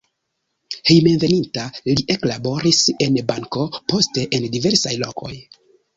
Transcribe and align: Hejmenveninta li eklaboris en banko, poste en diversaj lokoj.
Hejmenveninta 0.91 1.65
li 1.91 1.95
eklaboris 2.15 2.81
en 3.09 3.19
banko, 3.33 3.67
poste 3.93 4.25
en 4.39 4.49
diversaj 4.57 4.97
lokoj. 5.05 5.35